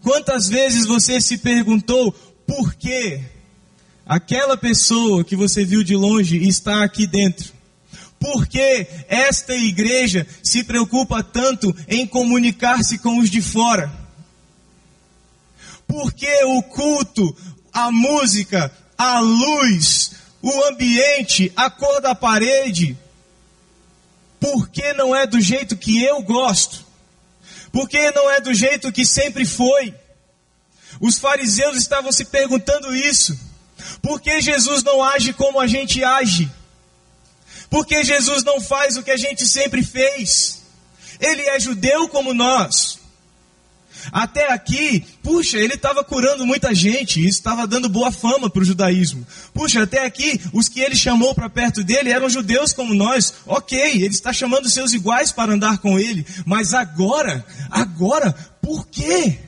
[0.00, 2.10] Quantas vezes você se perguntou
[2.46, 3.20] por que
[4.06, 7.52] aquela pessoa que você viu de longe está aqui dentro?
[8.18, 13.92] Por que esta igreja se preocupa tanto em comunicar-se com os de fora?
[15.86, 17.36] Por que o culto,
[17.70, 22.96] a música, a luz, o ambiente, a cor da parede,
[24.42, 26.84] por que não é do jeito que eu gosto?
[27.70, 29.94] Por que não é do jeito que sempre foi?
[31.00, 33.38] Os fariseus estavam se perguntando isso.
[34.02, 36.50] Por que Jesus não age como a gente age?
[37.70, 40.62] Porque Jesus não faz o que a gente sempre fez.
[41.20, 42.98] Ele é judeu como nós.
[44.10, 48.64] Até aqui, puxa, ele estava curando muita gente, isso estava dando boa fama para o
[48.64, 49.26] judaísmo.
[49.52, 53.34] Puxa, até aqui, os que ele chamou para perto dele eram judeus como nós.
[53.46, 56.26] Ok, ele está chamando seus iguais para andar com ele.
[56.44, 59.38] Mas agora, agora, por quê?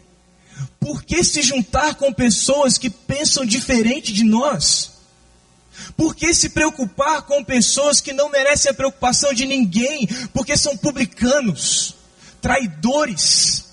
[0.78, 4.92] Por que se juntar com pessoas que pensam diferente de nós?
[5.96, 10.06] Por que se preocupar com pessoas que não merecem a preocupação de ninguém?
[10.32, 11.94] Porque são publicanos,
[12.40, 13.63] traidores,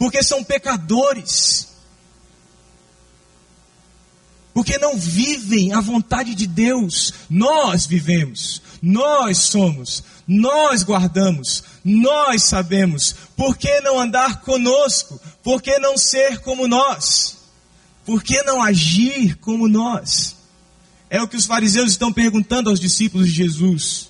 [0.00, 1.68] porque são pecadores,
[4.54, 7.12] porque não vivem a vontade de Deus.
[7.28, 13.14] Nós vivemos, nós somos, nós guardamos, nós sabemos.
[13.36, 15.20] Por que não andar conosco?
[15.42, 17.36] Por que não ser como nós?
[18.06, 20.34] Por que não agir como nós?
[21.10, 24.08] É o que os fariseus estão perguntando aos discípulos de Jesus.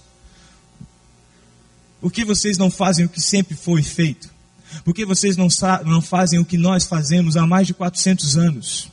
[2.01, 4.39] Por que vocês não fazem o que sempre foi feito?
[4.85, 5.49] Por que vocês não,
[5.85, 8.91] não fazem o que nós fazemos há mais de 400 anos?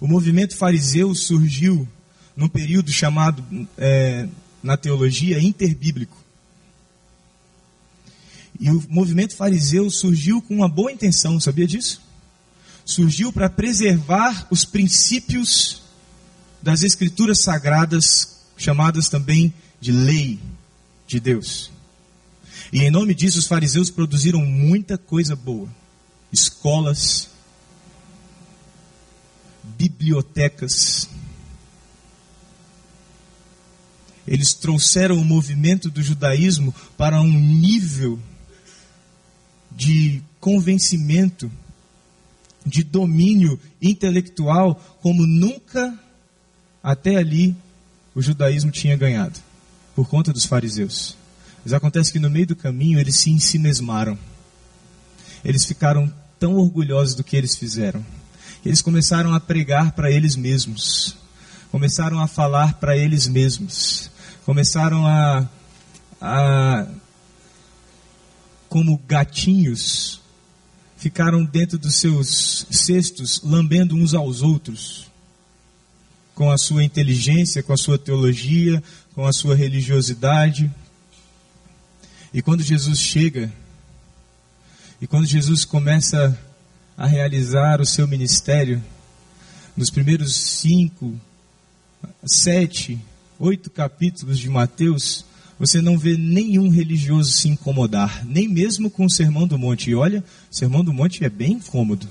[0.00, 1.88] O movimento fariseu surgiu
[2.36, 3.44] num período chamado,
[3.78, 4.28] é,
[4.62, 6.16] na teologia, interbíblico.
[8.58, 12.06] E o movimento fariseu surgiu com uma boa intenção, sabia disso?
[12.86, 15.82] surgiu para preservar os princípios
[16.62, 20.38] das escrituras sagradas, chamadas também de lei
[21.06, 21.72] de Deus.
[22.72, 25.68] E em nome disso, os fariseus produziram muita coisa boa:
[26.32, 27.28] escolas,
[29.62, 31.08] bibliotecas.
[34.26, 38.18] Eles trouxeram o movimento do judaísmo para um nível
[39.70, 41.50] de convencimento
[42.64, 45.96] de domínio intelectual como nunca
[46.82, 47.54] até ali
[48.14, 49.38] o judaísmo tinha ganhado,
[49.94, 51.16] por conta dos fariseus.
[51.66, 54.16] Mas acontece que no meio do caminho eles se ensimesmaram.
[55.44, 58.06] Eles ficaram tão orgulhosos do que eles fizeram.
[58.64, 61.16] Eles começaram a pregar para eles mesmos.
[61.72, 64.12] Começaram a falar para eles mesmos.
[64.44, 65.48] Começaram a,
[66.20, 66.86] a
[68.68, 70.20] como gatinhos,
[70.96, 75.10] ficaram dentro dos seus cestos, lambendo uns aos outros,
[76.32, 78.80] com a sua inteligência, com a sua teologia,
[79.16, 80.70] com a sua religiosidade.
[82.32, 83.52] E quando Jesus chega,
[85.00, 86.38] e quando Jesus começa
[86.96, 88.82] a realizar o seu ministério,
[89.76, 91.14] nos primeiros cinco,
[92.24, 92.98] sete,
[93.38, 95.24] oito capítulos de Mateus,
[95.58, 99.90] você não vê nenhum religioso se incomodar, nem mesmo com o Sermão do Monte.
[99.90, 102.08] E olha, o Sermão do Monte é bem incômodo.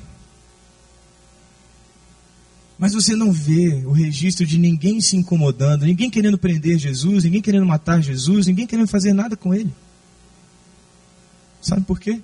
[2.78, 7.42] Mas você não vê o registro de ninguém se incomodando, ninguém querendo prender Jesus, ninguém
[7.42, 9.72] querendo matar Jesus, ninguém querendo fazer nada com ele.
[11.66, 12.22] Sabe por quê?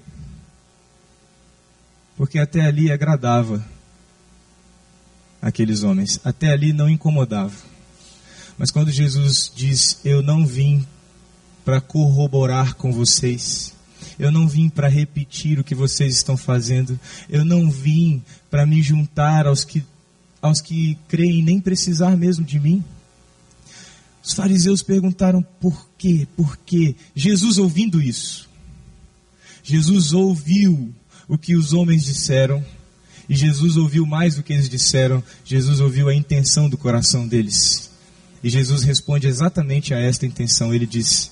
[2.16, 3.66] Porque até ali agradava
[5.42, 7.56] aqueles homens, até ali não incomodava.
[8.56, 10.86] Mas quando Jesus diz: Eu não vim
[11.66, 13.74] para corroborar com vocês.
[14.20, 17.00] Eu não vim para repetir o que vocês estão fazendo.
[17.28, 19.84] Eu não vim para me juntar aos que,
[20.40, 22.84] aos que creem nem precisar mesmo de mim.
[24.24, 26.96] Os fariseus perguntaram por quê, por quê.
[27.16, 28.51] Jesus ouvindo isso.
[29.64, 30.94] Jesus ouviu
[31.28, 32.64] o que os homens disseram.
[33.30, 35.24] E Jesus ouviu mais do que eles disseram.
[35.46, 37.90] Jesus ouviu a intenção do coração deles.
[38.44, 40.74] E Jesus responde exatamente a esta intenção.
[40.74, 41.32] Ele diz: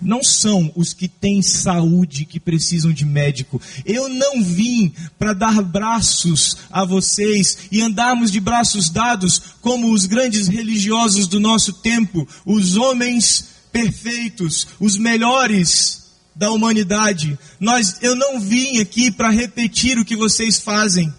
[0.00, 3.60] não são os que têm saúde que precisam de médico.
[3.84, 10.06] Eu não vim para dar braços a vocês e andarmos de braços dados como os
[10.06, 16.07] grandes religiosos do nosso tempo, os homens perfeitos, os melhores
[16.38, 17.36] da humanidade.
[17.58, 21.12] Nós, eu não vim aqui para repetir o que vocês fazem.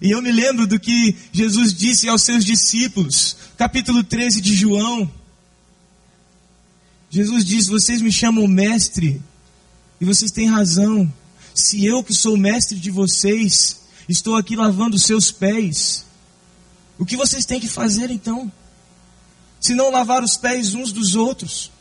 [0.00, 5.10] E eu me lembro do que Jesus disse aos seus discípulos, capítulo 13 de João.
[7.10, 9.20] Jesus diz: Vocês me chamam mestre,
[10.00, 11.12] e vocês têm razão.
[11.54, 16.04] Se eu, que sou mestre de vocês, estou aqui lavando os seus pés,
[16.98, 18.50] o que vocês têm que fazer então?
[19.60, 21.73] Se não lavar os pés uns dos outros.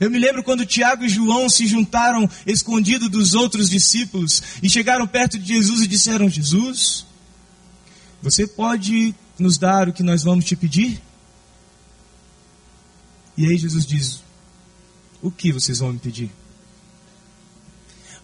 [0.00, 5.06] Eu me lembro quando Tiago e João se juntaram escondidos dos outros discípulos e chegaram
[5.06, 7.04] perto de Jesus e disseram: Jesus,
[8.22, 11.00] você pode nos dar o que nós vamos te pedir?
[13.36, 14.22] E aí Jesus diz:
[15.20, 16.30] O que vocês vão me pedir?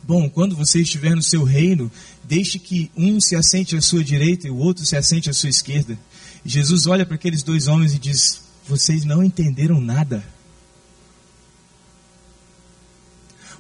[0.03, 1.91] Bom, quando você estiver no seu reino,
[2.25, 5.49] deixe que um se assente à sua direita e o outro se assente à sua
[5.49, 5.99] esquerda.
[6.45, 10.34] Jesus olha para aqueles dois homens e diz: Vocês não entenderam nada.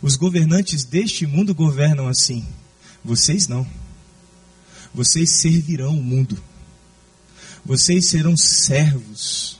[0.04, 2.46] Os governantes deste mundo governam assim.
[3.02, 3.66] Vocês não.
[4.92, 6.38] Vocês servirão o mundo.
[7.64, 9.58] Vocês serão servos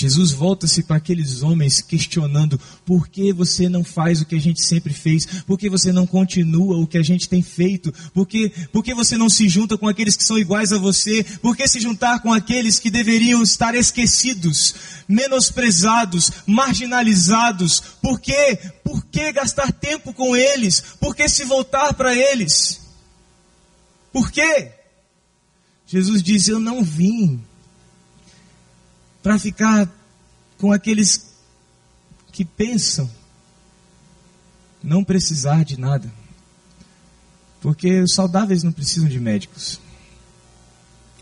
[0.00, 4.62] Jesus volta-se para aqueles homens questionando: por que você não faz o que a gente
[4.62, 5.26] sempre fez?
[5.42, 7.92] Por que você não continua o que a gente tem feito?
[8.14, 11.22] Por que, por que você não se junta com aqueles que são iguais a você?
[11.42, 14.74] Por que se juntar com aqueles que deveriam estar esquecidos,
[15.06, 17.80] menosprezados, marginalizados?
[18.00, 20.82] Por que, por que gastar tempo com eles?
[20.98, 22.80] Por que se voltar para eles?
[24.10, 24.72] Por quê?
[25.86, 27.44] Jesus diz: Eu não vim
[29.22, 29.90] para ficar
[30.58, 31.30] com aqueles
[32.32, 33.10] que pensam
[34.82, 36.10] não precisar de nada.
[37.60, 39.80] Porque os saudáveis não precisam de médicos.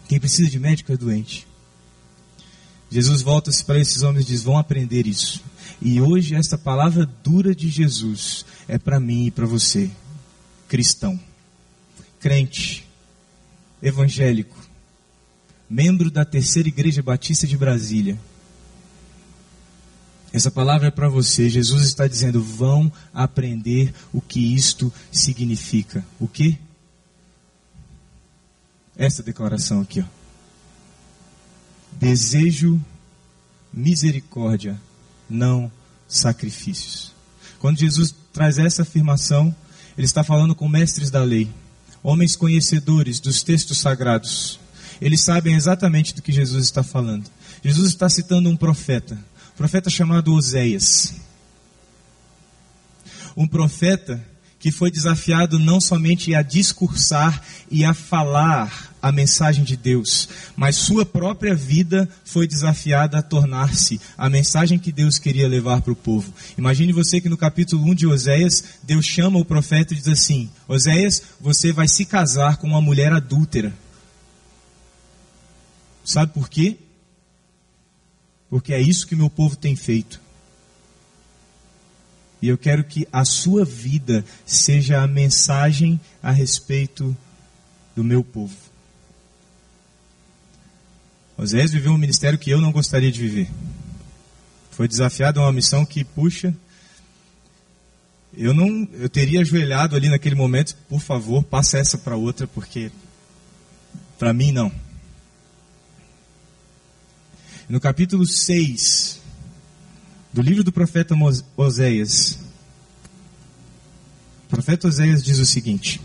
[0.08, 1.46] Quem precisa de médico é doente.
[2.90, 5.42] Jesus volta-se para esses homens e diz: vão aprender isso.
[5.80, 9.90] E hoje esta palavra dura de Jesus é para mim e para você,
[10.68, 11.18] cristão,
[12.18, 12.86] crente,
[13.82, 14.56] evangélico,
[15.68, 18.18] membro da Terceira Igreja Batista de Brasília.
[20.32, 21.48] Essa palavra é para você.
[21.48, 26.04] Jesus está dizendo: vão aprender o que isto significa.
[26.18, 26.58] O que?
[28.96, 30.04] Essa declaração aqui, ó.
[31.92, 32.80] Desejo
[33.72, 34.80] misericórdia,
[35.28, 35.70] não
[36.06, 37.12] sacrifícios.
[37.58, 39.54] Quando Jesus traz essa afirmação,
[39.96, 41.48] ele está falando com mestres da lei,
[42.02, 44.60] homens conhecedores dos textos sagrados
[45.00, 47.30] eles sabem exatamente do que Jesus está falando.
[47.62, 51.14] Jesus está citando um profeta, um profeta chamado Oséias.
[53.36, 54.24] Um profeta
[54.58, 60.74] que foi desafiado não somente a discursar e a falar a mensagem de Deus, mas
[60.74, 65.96] sua própria vida foi desafiada a tornar-se a mensagem que Deus queria levar para o
[65.96, 66.32] povo.
[66.56, 70.50] Imagine você que no capítulo 1 de Oséias, Deus chama o profeta e diz assim:
[70.66, 73.72] Oséias, você vai se casar com uma mulher adúltera.
[76.08, 76.78] Sabe por quê?
[78.48, 80.18] Porque é isso que meu povo tem feito.
[82.40, 87.14] E eu quero que a sua vida seja a mensagem a respeito
[87.94, 88.56] do meu povo.
[91.36, 93.50] Osés viveu um ministério que eu não gostaria de viver.
[94.70, 96.56] Foi desafiado a uma missão que, puxa,
[98.34, 102.90] eu não, eu teria ajoelhado ali naquele momento, por favor, passa essa para outra, porque
[104.18, 104.87] para mim não
[107.68, 109.20] no capítulo 6
[110.32, 111.14] do livro do profeta
[111.56, 112.38] Oséias,
[114.46, 116.00] o profeta Oséias diz o seguinte: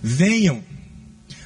[0.00, 0.62] Venham,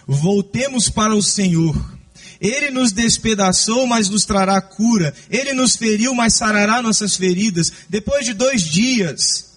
[0.07, 1.94] voltemos para o Senhor.
[2.40, 5.14] Ele nos despedaçou, mas nos trará cura.
[5.31, 7.72] Ele nos feriu, mas sarará nossas feridas.
[7.88, 9.55] Depois de dois dias.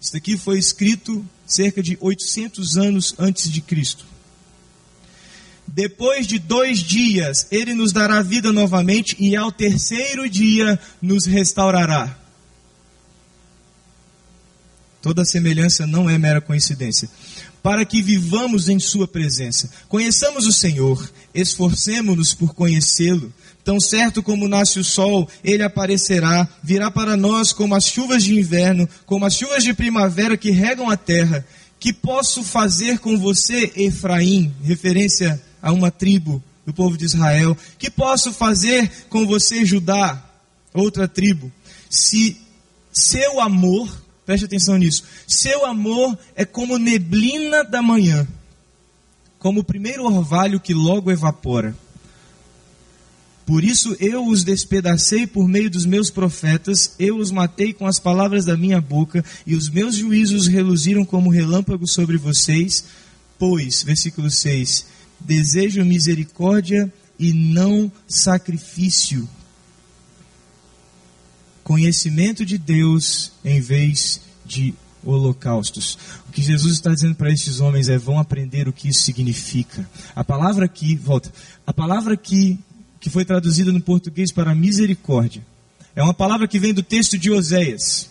[0.00, 4.09] Isso aqui foi escrito cerca de 800 anos antes de Cristo.
[5.72, 12.18] Depois de dois dias, ele nos dará vida novamente e ao terceiro dia nos restaurará.
[15.00, 17.08] Toda semelhança não é mera coincidência.
[17.62, 19.70] Para que vivamos em Sua presença.
[19.88, 23.32] Conheçamos o Senhor, esforcemos-nos por conhecê-lo.
[23.62, 28.34] Tão certo como nasce o sol, ele aparecerá, virá para nós como as chuvas de
[28.34, 31.46] inverno, como as chuvas de primavera que regam a terra.
[31.78, 34.52] Que posso fazer com você, Efraim?
[34.62, 37.56] Referência a uma tribo do povo de Israel.
[37.78, 40.22] Que posso fazer com você, Judá,
[40.72, 41.50] outra tribo?
[41.88, 42.36] Se
[42.92, 43.90] seu amor,
[44.24, 48.26] preste atenção nisso, seu amor é como neblina da manhã,
[49.38, 51.74] como o primeiro orvalho que logo evapora.
[53.50, 57.98] Por isso eu os despedacei por meio dos meus profetas, eu os matei com as
[57.98, 62.84] palavras da minha boca, e os meus juízos reluziram como relâmpagos sobre vocês.
[63.36, 64.86] Pois, versículo 6,
[65.20, 69.28] desejo misericórdia e não sacrifício.
[71.62, 74.74] Conhecimento de Deus em vez de
[75.04, 75.98] holocaustos.
[76.28, 79.88] O que Jesus está dizendo para estes homens é: vão aprender o que isso significa.
[80.14, 81.32] A palavra aqui, volta,
[81.66, 82.58] a palavra aqui,
[82.98, 85.44] que foi traduzida no português para misericórdia,
[85.94, 88.08] é uma palavra que vem do texto de Oséias.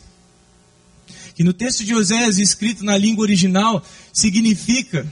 [1.35, 5.07] Que no texto de Oséias, escrito na língua original, significa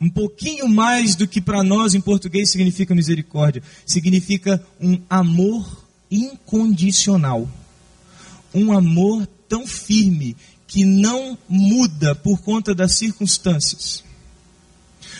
[0.00, 3.62] um pouquinho mais do que para nós em português significa misericórdia.
[3.84, 7.48] Significa um amor incondicional.
[8.54, 10.36] Um amor tão firme
[10.66, 14.02] que não muda por conta das circunstâncias.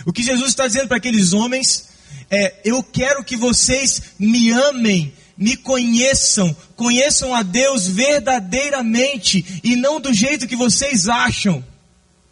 [0.07, 1.89] O que Jesus está dizendo para aqueles homens
[2.31, 10.01] é: eu quero que vocês me amem, me conheçam, conheçam a Deus verdadeiramente e não
[10.01, 11.63] do jeito que vocês acham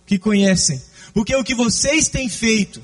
[0.07, 0.81] que conhecem.
[1.19, 2.81] Porque o que vocês têm feito,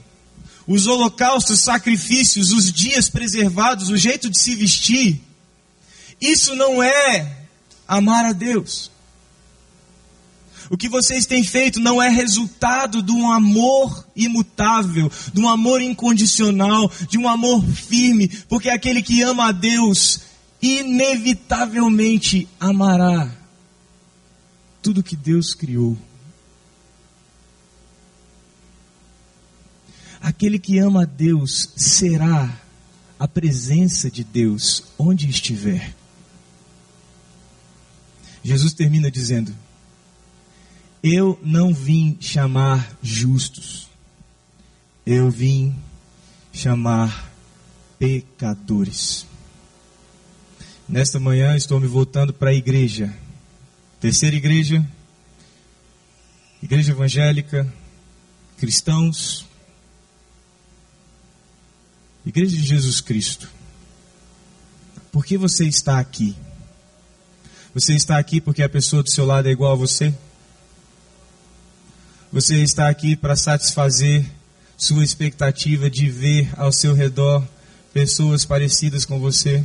[0.67, 5.21] os holocaustos, sacrifícios, os dias preservados, o jeito de se vestir,
[6.21, 7.47] isso não é
[7.87, 8.91] amar a Deus.
[10.69, 15.81] O que vocês têm feito não é resultado de um amor imutável, de um amor
[15.81, 20.23] incondicional, de um amor firme, porque aquele que ama a Deus
[20.61, 23.31] inevitavelmente amará
[24.83, 25.97] tudo que Deus criou.
[30.25, 32.59] Aquele que ama a Deus será
[33.19, 35.95] a presença de Deus onde estiver.
[38.43, 39.55] Jesus termina dizendo:
[41.03, 43.87] Eu não vim chamar justos,
[45.05, 45.77] eu vim
[46.55, 47.31] chamar
[47.99, 49.27] pecadores.
[50.89, 53.15] Nesta manhã estou me voltando para a igreja,
[54.01, 54.83] terceira igreja,
[56.63, 57.71] igreja evangélica,
[58.57, 59.45] cristãos,
[62.27, 63.51] Igreja de Jesus Cristo,
[65.13, 66.35] por que você está aqui?
[67.75, 70.15] Você está aqui porque a pessoa do seu lado é igual a você?
[72.33, 74.25] Você está aqui para satisfazer
[74.77, 77.47] sua expectativa de ver ao seu redor
[77.93, 79.65] pessoas parecidas com você?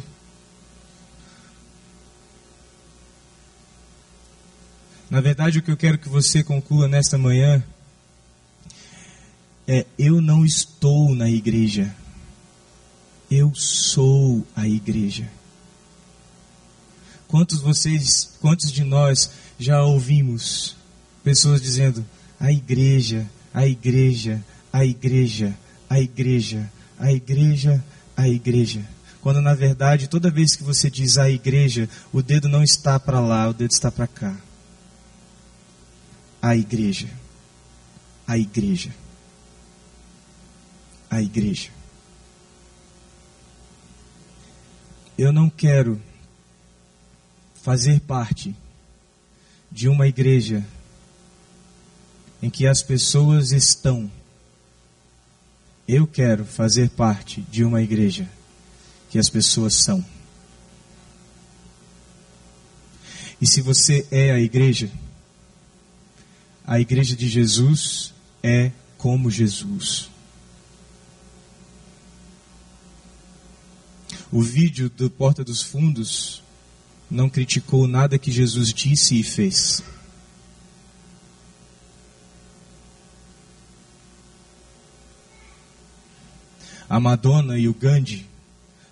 [5.10, 7.64] Na verdade, o que eu quero que você conclua nesta manhã
[9.68, 11.96] é: eu não estou na igreja.
[13.30, 15.30] Eu sou a igreja.
[17.28, 20.76] Quantos vocês, quantos de nós já ouvimos
[21.24, 22.04] pessoas dizendo:
[22.40, 25.56] a igreja, a igreja, a igreja,
[25.88, 27.84] a igreja, a igreja,
[28.18, 28.84] a igreja.
[29.22, 33.20] Quando na verdade, toda vez que você diz a igreja, o dedo não está para
[33.20, 34.36] lá, o dedo está para cá.
[36.42, 37.10] A igreja.
[38.26, 38.92] A igreja.
[41.12, 41.79] A igreja.
[45.20, 46.02] Eu não quero
[47.62, 48.56] fazer parte
[49.70, 50.66] de uma igreja
[52.42, 54.10] em que as pessoas estão.
[55.86, 58.30] Eu quero fazer parte de uma igreja
[59.10, 60.06] que as pessoas são.
[63.42, 64.90] E se você é a igreja,
[66.66, 70.10] a igreja de Jesus é como Jesus.
[74.32, 76.44] O vídeo do Porta dos Fundos
[77.10, 79.82] não criticou nada que Jesus disse e fez.
[86.88, 88.28] A Madonna e o Gandhi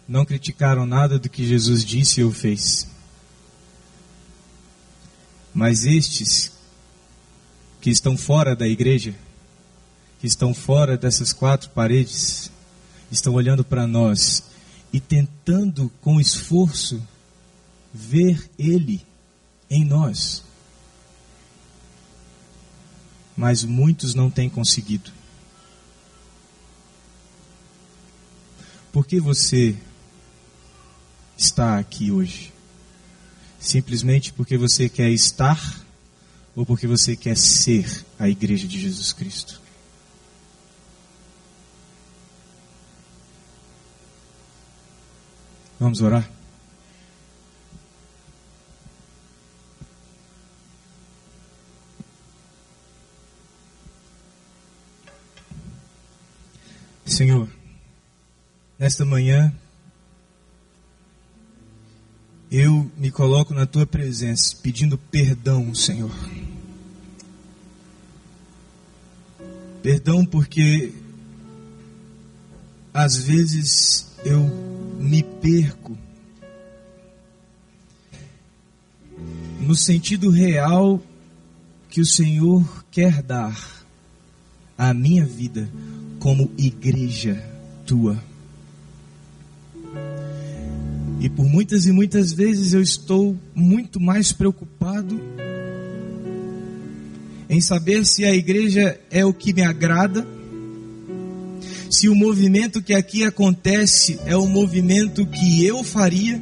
[0.07, 2.87] não criticaram nada do que Jesus disse ou fez.
[5.53, 6.51] Mas estes
[7.79, 9.13] que estão fora da igreja,
[10.19, 12.51] que estão fora dessas quatro paredes,
[13.11, 14.43] estão olhando para nós
[14.91, 17.01] e tentando com esforço
[17.93, 19.05] ver Ele
[19.69, 20.43] em nós.
[23.35, 25.11] Mas muitos não têm conseguido.
[28.91, 29.75] Por que você
[31.37, 32.51] está aqui hoje?
[33.59, 35.85] Simplesmente porque você quer estar
[36.55, 39.61] ou porque você quer ser a igreja de Jesus Cristo?
[45.79, 46.27] Vamos orar?
[57.05, 57.47] Senhor,
[58.77, 59.53] nesta manhã,
[62.51, 66.11] eu me coloco na tua presença pedindo perdão, Senhor.
[69.81, 70.93] Perdão porque
[72.93, 74.76] às vezes eu
[75.07, 75.97] me perco
[79.59, 81.01] no sentido real
[81.89, 83.57] que o Senhor quer dar
[84.77, 85.69] à minha vida
[86.19, 87.41] como igreja
[87.85, 88.21] tua.
[91.19, 95.19] E por muitas e muitas vezes eu estou muito mais preocupado
[97.49, 100.36] em saber se a igreja é o que me agrada
[101.97, 106.39] se o movimento que aqui acontece é o movimento que eu faria,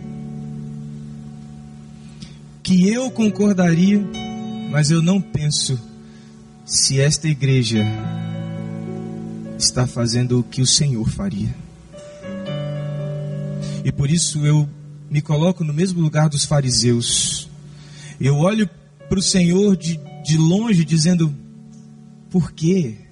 [2.62, 4.06] que eu concordaria,
[4.70, 5.80] mas eu não penso
[6.66, 7.86] se esta igreja
[9.58, 11.56] está fazendo o que o Senhor faria.
[13.86, 14.68] E por isso eu
[15.10, 17.50] me coloco no mesmo lugar dos fariseus.
[18.20, 18.70] Eu olho
[19.08, 21.34] para o Senhor de, de longe, dizendo:
[22.30, 23.05] por quê?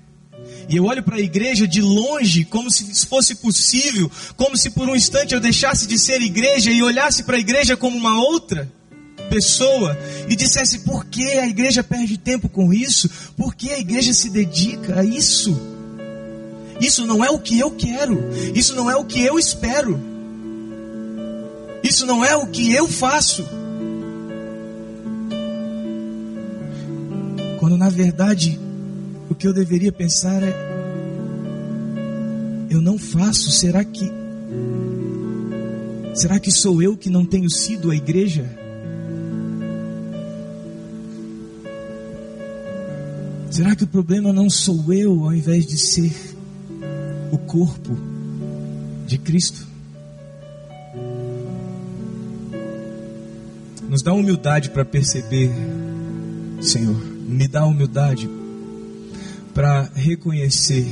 [0.70, 4.88] E eu olho para a igreja de longe, como se fosse possível, como se por
[4.88, 8.72] um instante eu deixasse de ser igreja e olhasse para a igreja como uma outra
[9.30, 9.98] pessoa
[10.30, 13.10] e dissesse: por que a igreja perde tempo com isso?
[13.36, 15.60] Por que a igreja se dedica a isso?
[16.80, 20.00] Isso não é o que eu quero, isso não é o que eu espero,
[21.84, 23.46] isso não é o que eu faço.
[27.60, 28.60] Quando na verdade
[29.30, 30.54] o que eu deveria pensar é:
[32.70, 34.12] eu não faço, será que.
[36.16, 38.46] Será que sou eu que não tenho sido a igreja?
[43.50, 46.12] Será que o problema não sou eu ao invés de ser
[47.32, 47.96] o corpo
[49.06, 49.68] de Cristo?
[53.88, 55.52] Nos dá humildade para perceber,
[56.62, 58.28] Senhor, me dá humildade
[59.54, 60.86] para reconhecer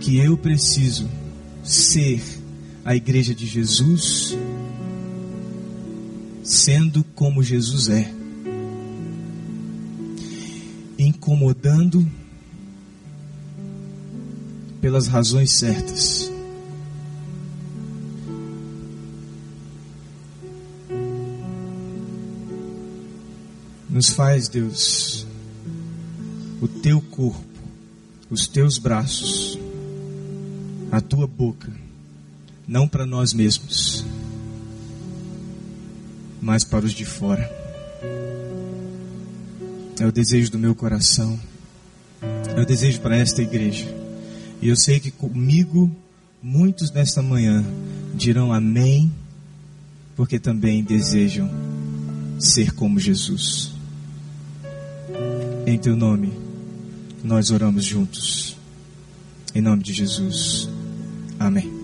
[0.00, 1.08] que eu preciso
[1.62, 2.22] ser
[2.84, 4.36] a igreja de Jesus,
[6.42, 8.10] sendo como Jesus é,
[10.98, 12.08] incomodando
[14.80, 16.30] pelas razões certas.
[23.90, 25.25] Nos faz, Deus,
[26.60, 27.44] o teu corpo,
[28.30, 29.58] os teus braços,
[30.90, 31.70] a tua boca,
[32.66, 34.04] não para nós mesmos,
[36.40, 37.50] mas para os de fora.
[39.98, 41.38] É o desejo do meu coração,
[42.56, 43.86] é o desejo para esta igreja.
[44.60, 45.90] E eu sei que comigo
[46.42, 47.64] muitos nesta manhã
[48.14, 49.12] dirão amém,
[50.14, 51.50] porque também desejam
[52.38, 53.72] ser como Jesus.
[55.66, 56.45] Em teu nome
[57.26, 58.56] nós oramos juntos.
[59.54, 60.68] Em nome de Jesus.
[61.38, 61.75] Amém.